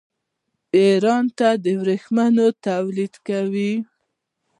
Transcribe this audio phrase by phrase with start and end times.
[0.77, 1.25] ایران
[1.63, 3.73] د ورېښمو تولید کوي.